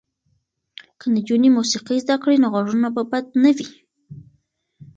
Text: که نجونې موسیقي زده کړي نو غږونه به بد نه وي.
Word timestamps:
که 0.99 1.05
نجونې 1.15 1.49
موسیقي 1.57 1.97
زده 2.05 2.15
کړي 2.23 2.37
نو 2.43 2.47
غږونه 2.53 2.87
به 2.95 3.03
بد 3.11 3.25
نه 3.43 3.51
وي. 3.57 3.69